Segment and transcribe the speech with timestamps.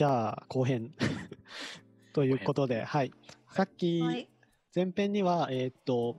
[0.00, 0.94] じゃあ、後編。
[2.14, 3.12] ということで、はい。
[3.50, 4.30] さっき、はい。
[4.74, 6.16] 前編には、えーっと、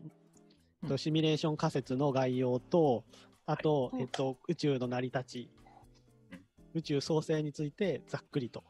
[0.97, 3.03] シミュレーション仮説の概要と、
[3.47, 4.03] あと、はい。
[4.03, 5.49] えっと、宇宙の成り立ち。
[6.31, 8.63] うん、宇宙創生についてざっくりと、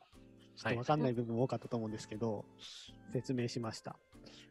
[0.55, 2.45] ちょっはいとわかんない部分も多かったと思うんですけど、
[3.11, 3.99] 説明しました。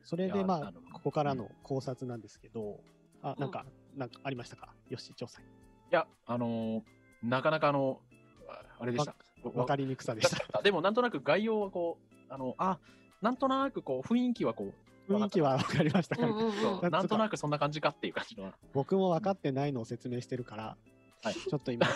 [0.04, 2.84] それいで、まあここからの考察なんですけど、
[3.22, 3.64] あ、なんか、
[3.96, 4.74] なんかありましたか？
[4.90, 5.40] よし、調査。
[5.40, 5.44] い
[5.90, 6.84] や、あのー
[7.22, 8.02] なかなかあの、
[8.46, 9.14] ああれでした。
[9.42, 10.62] わかりにくさでした。
[10.62, 12.78] でも、なんとなく概要はこう、あの、あ、
[13.20, 14.72] なんとなくこう、雰囲気はこ
[15.08, 16.16] う、雰囲気はわかりました。
[16.16, 16.90] か、うんうん。
[16.90, 18.52] なんとなくそんな感じかっていう感じの。
[18.72, 20.76] 僕も分かってないのを説明してるから、
[21.22, 21.34] はい。
[21.34, 21.86] ちょっと今、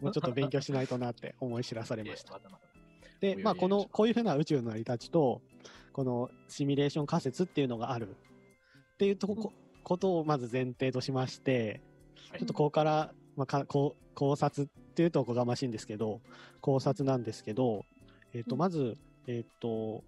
[0.00, 2.40] もうちょっと勉強しないとなって思い知らされました。
[3.20, 5.42] で、まあ、この、こういうふうな宇宙の成り立ちと、
[5.92, 8.16] このシミュレーション仮説っていうのがある。
[8.94, 11.80] っていうとこ,、ことをまず前提としまして、
[12.30, 12.38] はい。
[12.38, 16.20] ちょっとここから、まあ、かこう考察っていうとおこがましいんですけど、
[16.60, 17.84] 考察なんですけど、
[18.34, 18.96] えっ、と、うんまず、
[19.28, 20.02] えっ、と、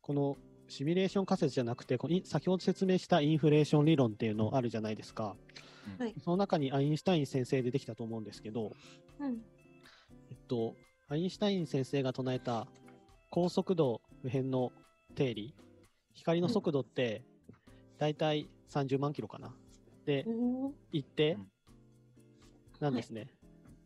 [0.00, 0.38] この
[0.68, 5.36] シミュレーション仮説じゃなくて、このい先ほど説明したインフレーション理論っていうのあるじゃないですか。
[5.98, 8.72] はいその中にアインシュタイン先生出てきたと思うんですけど、
[9.20, 9.42] うん。
[10.30, 10.76] えっと、
[11.08, 12.68] アインシュタイン先生が唱えた
[13.28, 14.72] 高速度無辺の
[15.14, 15.54] 定理、
[16.14, 17.22] 光の速度って
[17.98, 19.54] 大体30万キロかな。
[20.06, 21.52] で、お一定うん
[22.82, 23.28] なんですね。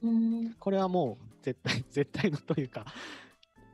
[0.03, 0.55] うん。
[0.55, 2.87] これはもう絶対、 絶対のというか、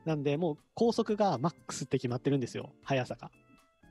[0.05, 3.31] なんでもう高速がマックスって決まってるんですよ、速さが。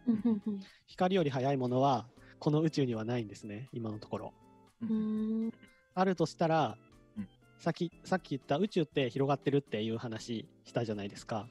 [0.06, 0.42] うん。
[0.86, 4.34] 光より速いものはこの宇宙にはないんですね、今のところ。
[4.82, 5.52] うん。
[5.94, 6.76] あるとしたら、
[7.16, 11.46] うんさっき、さっき言った宇宙って広がってるっていう話したじゃないですか。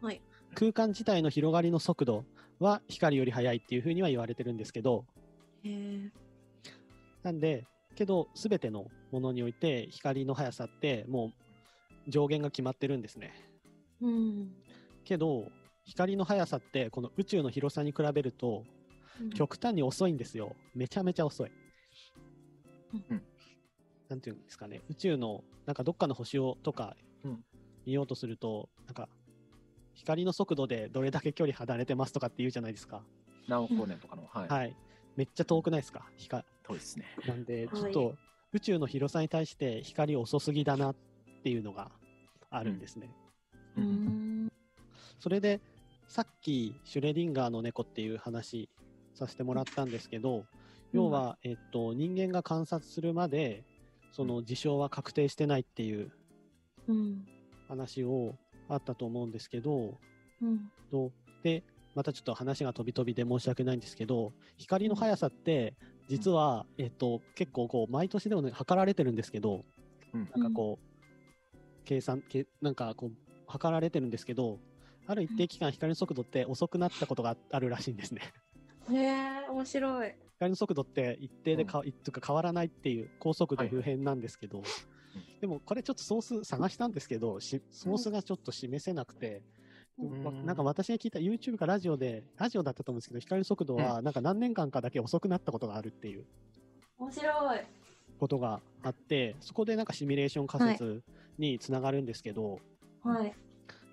[0.00, 0.22] はい。
[0.54, 2.24] 空間自体の広がりの速度
[2.58, 5.04] は光より速いっていうふうには言われてるんですけど。
[7.22, 7.66] なんで、
[8.00, 11.34] けど、すべてのものにおいて光の速さっても
[12.06, 13.34] う上限が決まってるんですね。
[14.00, 14.54] うん。
[15.04, 15.52] けど、
[15.84, 18.64] 光の速さってこの宇宙の広さに比べると
[19.34, 20.56] 極端に遅いんですよ。
[20.74, 21.52] めちゃめちゃ遅い。
[23.10, 23.22] うん
[24.08, 27.44] なんていうんですかね、宇宙のなんかどっかの星をとかうん
[27.84, 29.10] 見ようとすると、なんか
[29.92, 33.02] 光の速度でどれだけ距離離れてますとかって言うじゃないですか。
[33.46, 34.48] 何億光年とかの、はい。
[34.48, 34.76] はい。
[35.16, 36.06] めっちゃ遠くないですか？
[36.16, 36.44] 光。
[36.70, 37.04] 遠いですね。
[37.26, 38.14] なんで、はいちょっと
[38.52, 40.96] 宇宙の広さに対して光遅すぎだなっ
[41.44, 41.92] ていうのが
[42.50, 43.08] あるんですね。
[43.76, 43.80] う。
[43.80, 44.52] ん。
[45.20, 45.60] それで、
[46.08, 48.68] さっきシュレディンガーの猫っていう話
[49.14, 50.46] させてもらったんですけど、
[50.92, 53.62] 要は、えっと、人間が観察するまで、
[54.10, 56.10] その事象は確定してないっていう
[56.88, 57.24] うん。
[57.68, 58.34] 話を
[58.68, 60.00] あったと思うんですけど、
[60.42, 60.72] うん。
[60.90, 61.12] と
[61.44, 61.62] で、
[61.94, 65.74] またちょっと話が飛び飛びで申し訳ないんですけど、光の速さって、
[66.10, 69.64] 実は、えっと、結構こう、毎年でもね、測られてるんですけど、
[70.12, 70.28] うん。
[70.34, 73.10] なんかこう、計算、けなんかこう、
[73.46, 74.58] 測られてるんですけど、
[75.06, 78.22] ある一定期間、光の速度って遅くなったことがあるらしいんですね。
[78.90, 80.12] へえ、面白い。
[80.34, 84.64] 光の速度って一定でか、いとか変わらないっていう高速度不変なんですけど、
[85.40, 89.59] でもこれちょっとソース探したんですけど、しソースがちょっと示せなくて、うんわ
[90.44, 96.24] なんか私が聞いた YouTube かラジオで、ラジオだったと思うんですけど、光の速度はなんか何年間かだけ遅くなったことがあるっていう。
[96.98, 97.60] 面白い。
[98.18, 101.02] ことがあって、そこでなんかシミュレーション仮説
[101.38, 102.60] につながるんですけど、
[103.02, 103.34] はい。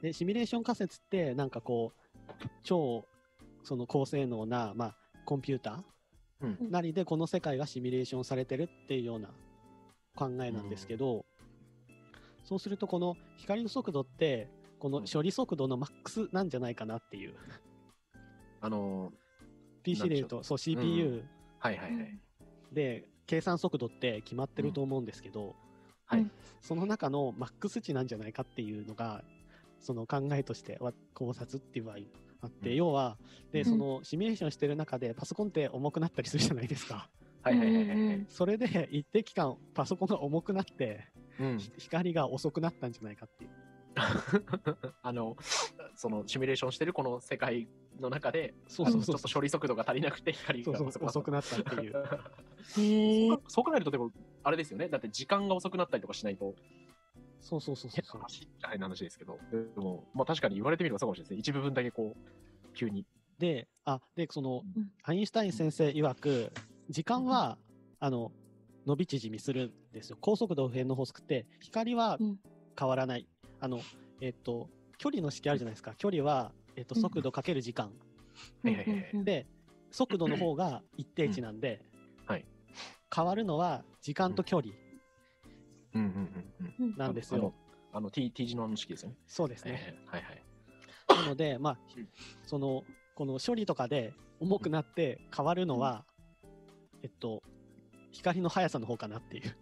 [0.01, 1.94] でシミュレーション仮説ってなんかこ
[2.28, 3.06] う超
[3.63, 4.95] その高性能な、まあ、
[5.25, 5.84] コンピュータ
[6.41, 6.53] うん。
[6.53, 9.29] ーなりでこの世界がシミュレーションされてるっていうような
[10.16, 11.25] 考えなんですけど、
[12.44, 17.33] そうするとこの光の速度ってこの処理速度のマックスなんじゃないかなっていう。
[18.61, 19.11] あの
[19.83, 21.23] PC で言うとそう CPU
[21.59, 22.19] はいはいはい。
[22.71, 25.55] で計算速度って決まってると思うんですけど、
[26.05, 26.21] はい。
[26.21, 29.23] うんその中のマックス値なんじゃないかっていうのが
[29.79, 31.97] その考えとしては考察っていう場合
[32.41, 32.75] あって、うん。
[32.75, 33.17] 要は
[33.51, 33.65] でうん。
[33.65, 37.09] そのシミュレーションしてる中でパソコンって重くなったりするじゃないですか。
[37.44, 37.88] はいはいはいはい。
[37.88, 38.25] はいうんうん。
[38.27, 41.07] それで一定期間パソコンが重くなって
[41.39, 41.57] うん。
[41.77, 43.50] 光が遅くなったんじゃないかっていう。
[45.01, 45.35] あの、
[45.95, 47.67] そのシミュレーションしてるこの世界
[47.99, 50.71] の中で、そうそうちょっと処理速度が足りなくて光が
[51.01, 51.94] 遅くなったったっていう。
[52.77, 53.39] へえ。
[53.47, 54.11] そう考えるとでも、
[54.44, 54.89] あれですよね。
[54.89, 56.55] だって時間が遅くなったりとかしないと、
[57.41, 58.21] そうそうそうそうそう。
[58.21, 61.39] 話みたいな話ですけど、でも、まあ確かに言われてみればそうかもしれないですね。
[61.39, 63.05] 一部分だけこう、急に。
[63.39, 66.51] で、あ、で、そのうん、アインシュタイン先生曰く、
[66.89, 67.57] 時間は、
[68.00, 68.31] あの、
[68.85, 70.17] 伸び縮みするんですよ。
[70.21, 72.39] 高速度不変の法則って、光はうん
[72.79, 73.27] 変わらない。
[73.59, 73.81] あの、
[74.21, 75.94] えっと、距離の式あるじゃないですか。
[75.95, 77.92] 距離は、えっと、うん速度かける時間。
[79.24, 79.48] で、
[79.92, 81.81] 速度の方が一定値なんで、
[82.25, 82.45] はい。
[83.13, 84.74] 変わるのは時間と距離
[85.94, 86.07] うんうん
[86.80, 86.95] うんうん。
[86.98, 87.54] なんですよ。
[87.94, 89.15] ああの T, T 字のあの式ですよね。
[89.25, 89.71] そうですね。
[89.88, 90.44] えーはいはい。
[91.24, 92.07] なので、まあうん、
[92.44, 92.83] その、
[93.15, 96.06] この処理とかで重くなって変わるのは、
[97.01, 97.42] えっと、
[98.12, 99.57] 光の速さの方かなっていう。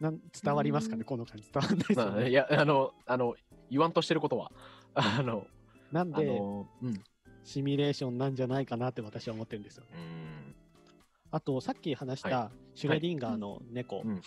[0.00, 1.50] なん伝わりますかね、うんこの感じ。
[1.52, 2.10] 伝わんないですよね。
[2.12, 3.34] まあいや、あの、あの、
[3.70, 4.52] 言わんとしてることは、
[4.94, 5.46] あの、
[5.92, 6.94] あなんで、の、うん。
[7.44, 9.84] シミュレーションなんじゃないかなって私は思ってるんですよ。
[9.92, 10.54] うん。
[11.30, 14.20] あと、さっき話しはたシュレディンガーの猫うん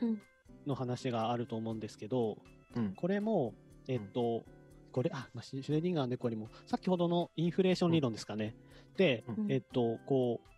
[0.00, 0.22] うん
[0.66, 2.38] の話があると思うんですけど、
[2.74, 2.94] うん。
[2.94, 3.54] これも、
[3.86, 4.46] えっと、
[4.92, 8.56] これ、あ、まあシュレディンガーの猫にも、先ほどのインフレーション理論ですかね。
[8.96, 10.54] で、うんえっと、こう、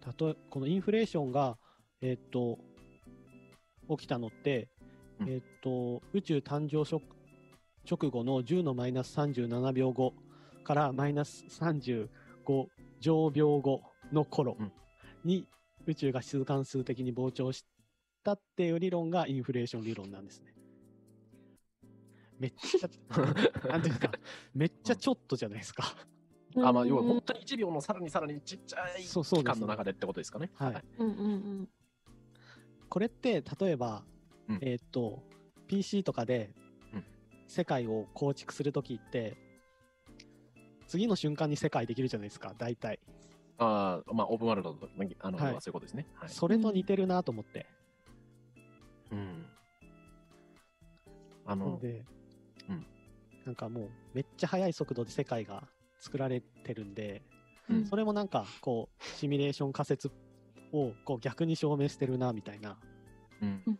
[0.00, 1.58] たとえ、このインフレーションが、
[2.00, 2.58] えっと、
[3.88, 4.68] 起きたのって、
[5.20, 7.02] うんえっと、宇宙誕生直
[7.88, 10.14] 直後の10のマイナス37秒後
[10.64, 12.08] からマイナス35
[13.00, 14.72] 乗秒後の頃うん
[15.24, 15.46] に
[15.86, 17.64] 宇宙が数関数的に膨張し
[18.24, 20.54] たっていう理論がインフレーション理論なんですね。
[22.38, 22.88] めっちゃ、
[23.68, 24.12] なんていうんですか、
[24.54, 25.96] めっちゃちょっとじゃないですか。
[26.62, 30.50] あ、まあ、要はうん本当に1秒のさらにさらにちっちゃいそうそうです期間の中でってことですかね。
[30.54, 31.28] はいうんうんう
[31.62, 31.68] ん
[32.88, 34.02] これって例えば、
[34.48, 34.58] うん。
[34.62, 35.22] えーっと
[35.68, 36.50] PC とかで
[36.92, 37.04] うん。
[37.48, 39.36] 世界を構築するときって
[40.86, 43.00] 次の瞬間に世界できるじゃないですか大体、
[43.58, 44.88] ああ、まあ、オープンワールドと
[45.20, 45.56] あの、はい。
[45.60, 46.06] そういうことですね。
[46.14, 46.28] はい。
[46.28, 47.66] それと似てるなと思って、
[49.10, 49.46] うん。
[51.46, 52.04] あの、で、
[52.68, 52.86] うん。
[53.44, 55.64] なんかもうめっちゃ速い速度で世界が
[56.00, 57.22] 作られてるんで、
[57.68, 57.86] うん。
[57.86, 60.10] それもなんかこうシミュレーション仮説
[60.76, 62.76] をこう逆に証明してるなみたいな。
[63.42, 63.78] うん。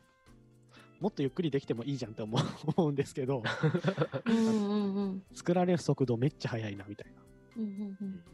[1.01, 2.41] もっとゆっくりできてもいいじゃんって思う
[2.77, 3.43] 思うんですけど。
[4.27, 5.23] うんうんうんうん。
[5.33, 7.23] 作られる速度めっちゃ速いなみたいな。
[7.57, 8.25] うんうんうん。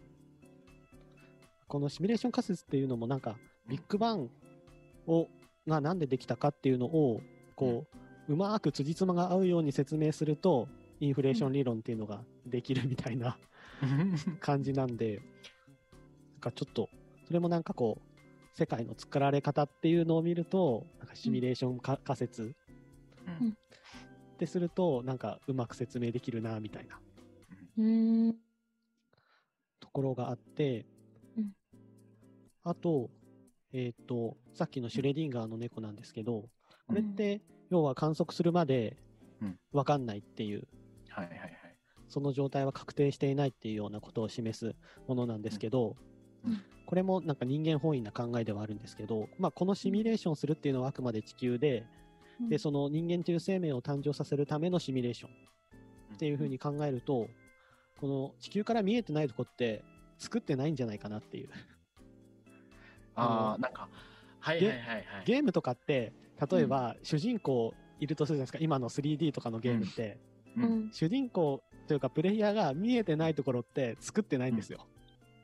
[1.66, 3.36] このシミュレーション仮説っていうのもなんか
[3.66, 4.30] ビッグバン
[5.06, 5.28] を
[5.66, 7.22] がなんでできたかっていうのを
[7.54, 7.86] こ
[8.28, 10.68] う、うまく辻褄が合うように説明すると
[11.00, 13.38] インフレーション理論っていうのができるみたいな
[14.40, 15.20] 感じなんで。
[16.32, 16.88] なんかちょっと
[17.24, 18.11] それもなんかこう
[18.54, 22.54] 世界の作られ方っていうのを見るとなんかシミュレーションか、仮説。
[23.40, 23.49] うん。
[23.50, 23.52] っ
[24.38, 26.99] てするとなんかうまく説明できるなみたいな。
[27.78, 28.34] うん。
[29.81, 30.87] ところがあって、
[31.37, 31.52] うん。
[32.64, 33.10] あと、
[33.72, 36.48] えっ、と、さっきのシュレディンガーの猫なんですけど、
[36.87, 37.40] これって、
[37.70, 38.96] 要は観測するまで
[39.40, 39.58] うん。
[39.72, 40.69] わかんないっていう、
[41.08, 41.52] はいはいはい。
[42.08, 44.75] その状態は確定していないっていうようなことを示す
[45.08, 45.96] ものなんですけど、
[46.44, 51.86] うんこれもなんか人間本位な考えではあるんですけど、まあ、このシミュレーションするっていうのはあくまで地球で、
[52.50, 55.30] で、その人間という生命を誕生させるためのシミュレーション
[56.14, 57.28] っていうふうに考えると、
[57.98, 59.82] この地球から見えてないとこって
[60.18, 61.48] 作ってないんじゃないかなっていう。
[63.16, 63.88] あああ、なんか、
[64.40, 65.04] はいはいはいはい。
[65.24, 66.12] ゲームとかって、
[66.50, 70.18] 例えば主人公いるとするじゃないですか、今の 3D とかのゲームって、
[70.58, 74.86] ううんん主人公というかプレイヤーが見えてないところって作ってないんですよ。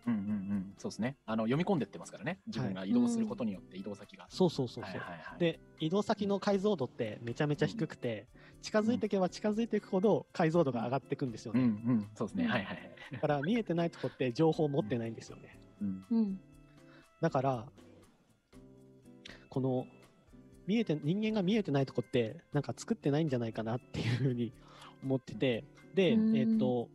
[0.09, 0.23] うんうんう
[0.55, 0.75] ん。
[0.79, 1.17] そうですね。
[1.27, 2.41] あの、読み込んでってますからね。
[2.47, 4.27] 自分が移動することによって移動先が。
[4.31, 4.93] そうそうそうそう。
[4.93, 5.39] はいはいはい。
[5.39, 8.27] で、移動先の解像度ってめちゃめちゃ低くて、
[8.63, 11.69] 近づいていけば近づいていくほど解像度が上がっていくんですようんうね。
[11.95, 12.09] ん。
[12.15, 12.45] そうですね。
[12.45, 12.91] うんはいはいはい。
[13.13, 15.59] だから見えてないとこって情報を持ってないんですよね。
[15.81, 16.05] うん。
[16.11, 16.41] うん
[17.21, 17.67] だから、
[19.51, 19.89] この、
[20.69, 24.53] 見えて、人間が見えてないとこって、なんか作ってないんじゃないかなっていうふうに
[25.03, 26.89] 思ってて、で、うんえっと、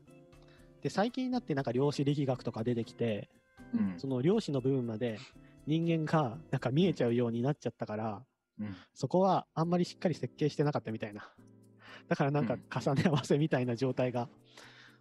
[0.84, 3.30] で、最近になってなんか量子力学とか出てきて、
[3.74, 3.94] うん。
[3.98, 5.18] その量子の部分まで
[5.66, 8.24] 人間がなんか見えちゃうようになっちゃったから、
[8.60, 8.76] うん。
[8.94, 11.28] そこはあんまりしっかり設計してなかったみたいな。
[12.10, 12.62] だからなんかうん。
[12.70, 14.28] 重ね合わせみたいな状態が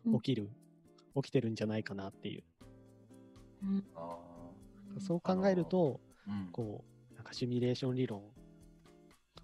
[0.06, 0.20] うん。
[0.20, 0.50] 起きる、
[1.16, 2.44] 起きてるんじゃないかなっていう。
[3.64, 3.84] うん。
[5.00, 6.48] そう考えると、うん。
[6.52, 8.22] こう、なんかシミュレーション理論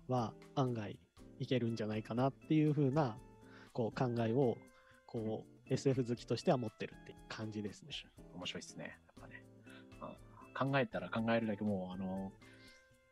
[0.06, 1.00] は案外
[1.40, 3.16] いけるんじゃないかなっていう風な、
[3.72, 4.56] こう考えを、
[5.06, 7.90] こう、SF 好きとしては持ってるって感じですね。
[8.34, 8.84] 面白いですね。
[8.84, 9.44] やっぱね。
[10.00, 12.32] あ考えたら考えるだけもう、あの、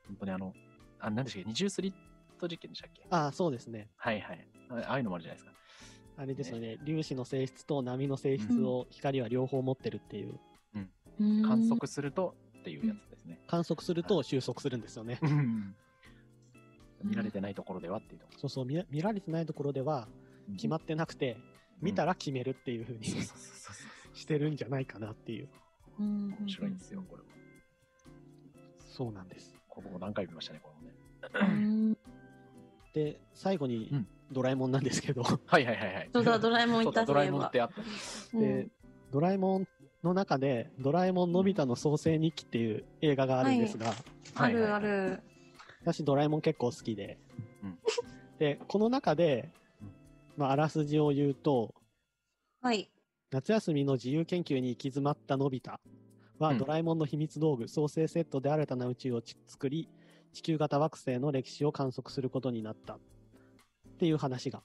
[0.07, 0.53] 本当にあの、
[1.01, 1.49] あ、何でしたっけ？
[1.49, 1.95] 二重スリッ
[2.39, 3.07] ト実験でしたっけ？
[3.11, 3.89] ああ、そうですね。
[3.97, 4.49] はいはい。
[4.71, 5.53] あああいうのもあるじゃないですか。
[6.19, 6.79] あれですよね。
[6.87, 10.39] 粒子の性質と波の性質を光は両方持ってるっていう。
[10.75, 10.91] うん
[11.43, 13.41] 観測するとっていうやつですね。
[13.47, 15.19] 観測すると収束するんですよね。
[17.03, 20.09] 見られてないところではっていうとこそうそう、見ら見られてないところでは
[20.49, 20.55] ろ。
[20.57, 21.39] 決まってなくて、
[21.81, 24.17] 見たら決めるっていう風にそうそうそうそうそう。
[24.17, 25.49] してるんじゃないかなっていう。
[25.99, 27.29] うん面白いんですよ、これも。
[28.89, 29.55] そうなんです。
[29.69, 30.95] ここも何回見ましたね、このね。
[31.35, 31.99] うん
[32.95, 36.11] で、最後にうんドラえもんなんですけど、はいはいはいはい。
[36.13, 37.71] そうだドラえもんそいうただドラえもんってあっ
[38.33, 38.39] た。
[38.39, 38.69] で、
[39.13, 39.69] ドラえもん
[40.03, 43.93] の中で、ドラえもんのび太の創世日記っていう映画があるんですが、
[44.35, 45.23] あるある。
[45.83, 47.19] 私ドラえもん結構好きで、
[48.39, 49.66] で、この中でうん、
[50.37, 51.75] まあ、あらすじを言うと、
[52.61, 52.91] はい。
[53.31, 55.73] 夏休みの自由研究に行き詰まったのび太
[56.39, 59.89] は、うんドラえもんの秘密道具、創生セットで新たな宇宙をち作り、
[60.33, 62.99] 地球型惑星の歴史を観測することになったっ
[63.99, 64.63] ていう話が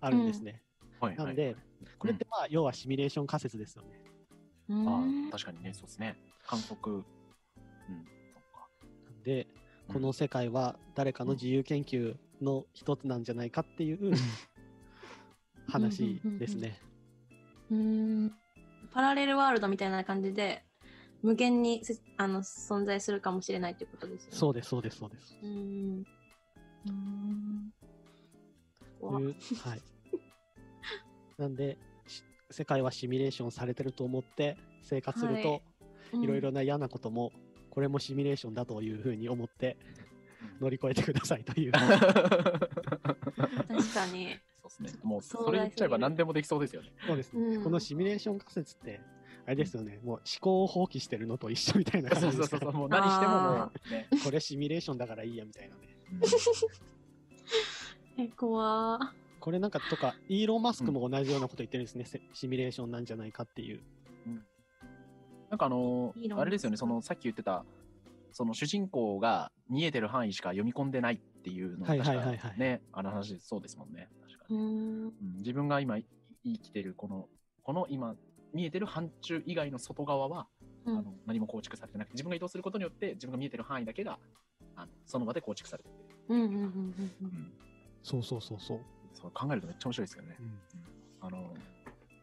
[0.00, 0.62] あるんですね。
[1.00, 1.26] はいはい。
[1.26, 1.56] なんで、
[1.98, 3.88] これってまあ、要はシミュレーション仮説ですよね。
[4.68, 6.16] うあんあ、確かにね、そうですね。
[6.46, 7.04] 韓国、うん、
[8.34, 8.68] そっか。
[9.06, 14.12] なんで、うんこの世界は誰かの自由研究の一つなんじゃないかっていう
[15.68, 16.80] 話ですね。
[17.70, 18.32] うん。
[18.92, 20.64] パラレルワールドみたいな感じで、
[21.22, 24.36] 無限にせあの存在するかもしれないということですよね。
[24.36, 25.38] そうです、そうです、そうです。
[25.42, 25.46] う。
[25.46, 26.04] うん。
[26.86, 27.72] うん。
[29.62, 29.82] はい。
[31.36, 35.78] なんで、し世界はシミュレーションされてると思って生活すると、うん
[36.22, 37.32] いろいろな嫌なことも、
[37.68, 39.76] これもシミュレーションだというふうに思って
[40.58, 41.72] 乗り越えてくださいという。
[41.76, 41.92] 確
[43.92, 44.38] かに。
[44.68, 45.00] そうですね。
[45.02, 46.92] もう、それ言っちゃえば何でもできそうですよね。
[47.06, 47.56] そうですね。
[47.56, 49.00] うんこのシミュレーション仮説って、
[49.46, 52.80] あれですよね、もう思考を放棄してるのと一緒みたいなそう感じですそうそうそう。
[52.80, 54.08] もう何してももう、ね。
[54.24, 55.96] これシミュレーションだからいいやみたいなね。
[58.18, 63.80] え、怖ーこれなんかとか、イーロン・マスクも同じようなこと言ってるんですね、せシミュレーションなんじゃないかっていう。
[65.50, 67.64] なんかあのいいのあれですよね、そのさっき言ってた、
[68.32, 74.08] その主人公が見えてる範囲しか読み込んでないっていうのがはいはいはいはいね、あの話そうですもんね。
[74.50, 74.58] うん。
[74.58, 76.06] うん自分が今い
[76.44, 77.28] 生きてるこの、
[77.62, 78.14] この今
[78.54, 80.46] 見えてる範疇以外の外側は、
[80.84, 84.18] うんあの何も構築されてなくて、自分が移動することによって自分が見えてる範囲だけが
[84.76, 85.94] あのその場で構築されてる。
[86.28, 86.64] うんうんうんうん
[87.22, 87.52] うん
[88.02, 88.80] そうそうそうそう。
[89.12, 90.36] そう考えるとめっちゃ面白いですよね。
[91.20, 91.54] あの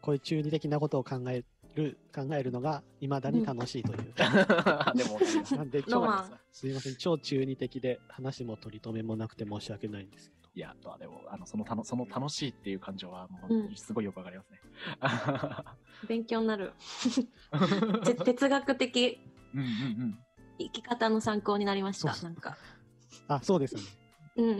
[0.01, 1.43] こういう中二的なことを考え
[1.75, 4.13] る、考えるのが未だに楽しいという。
[4.95, 5.19] でも、
[5.57, 10.49] なんで、ロ超すいません、超中二的で話も取り留めもなくて申し訳ないんですけど。
[10.55, 14.59] いや、まあでも、あのそのたのその楽しいっていう感情は、もうんうすごいよくわかりますね。
[16.07, 16.73] 勉強になる。
[18.05, 19.19] て哲学的
[19.53, 19.69] うんうんう
[20.05, 20.19] ん。
[20.57, 22.13] 生き方の参考になりました。
[22.13, 22.57] そうそうなんか。
[23.27, 23.87] あ、そうですよね。
[24.37, 24.57] うん。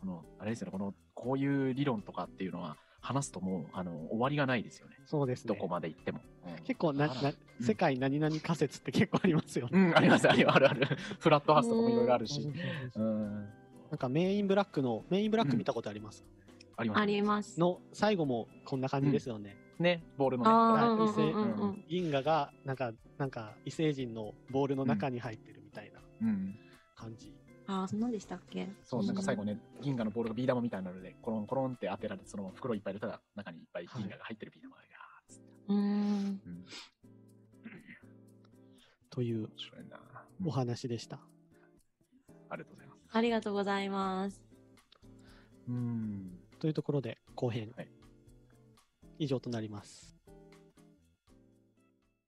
[0.00, 2.76] この、あれですよね、この、こういう理論とかっていうのは、
[3.06, 4.96] 話すともう、あの、終わりがないですよね。
[5.06, 5.54] そうですね。
[5.54, 6.18] どこまで行っても。
[6.18, 6.26] うん
[6.64, 9.78] 結構な、な、世界何々仮説って結構ありますよね。
[9.78, 10.86] うん、あります、あるあるある。
[11.20, 12.48] フラットハウスとかもいろいろあるし。
[12.96, 16.24] なんかメインブラックの、メインブラック見たことあります、
[16.76, 17.00] あります。
[17.00, 17.60] あります。
[17.60, 19.56] の最後もこんな感じですよね。
[19.78, 20.50] ね、ボールのね。
[20.50, 21.88] ああ、はい。
[21.88, 26.58] 銀河が、なんか、なんか異星人のボールの中に入ってるみたいなうん。
[26.94, 27.35] 感じ。
[27.68, 28.68] ああ、そんなんでしたっけ？
[28.84, 34.82] そう、なんか最後ね、銀河のボールがビー玉みたいなので、コロンコロンって当てられて、その袋いっぱい入れたら、中にいっぱい銀河が入ってるビー玉が。
[35.68, 35.78] うーん。
[35.78, 36.64] うん。
[39.10, 39.48] という。
[40.44, 41.18] お話でした。
[42.50, 42.98] ありがとうございます。
[43.12, 44.42] ありがとうございます。
[45.68, 46.38] うん。
[46.60, 47.88] というところで後編、はい
[49.18, 50.15] 以上となります。